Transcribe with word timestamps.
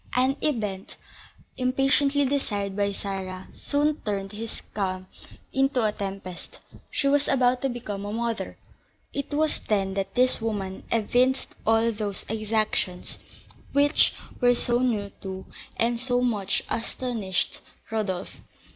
An 0.15 0.35
event, 0.41 0.97
impatiently 1.57 2.25
desired 2.25 2.75
by 2.75 2.91
Sarah, 2.91 3.47
soon 3.53 3.97
turned 4.01 4.31
this 4.31 4.59
calm 4.73 5.05
into 5.53 5.83
a 5.85 5.91
tempest, 5.91 6.57
she 6.89 7.07
was 7.07 7.27
about 7.27 7.61
to 7.61 7.69
become 7.69 8.03
a 8.05 8.11
mother. 8.11 8.57
It 9.13 9.31
was 9.31 9.59
then 9.63 9.93
that 9.93 10.15
this 10.15 10.41
woman 10.41 10.85
evinced 10.91 11.53
all 11.67 11.91
those 11.91 12.25
exactions 12.29 13.19
which 13.73 14.15
were 14.39 14.55
so 14.55 14.79
new 14.79 15.11
to, 15.21 15.45
and 15.77 15.99
so 15.99 16.19
much 16.21 16.63
astonished, 16.67 17.61
Rodolph. 17.91 18.37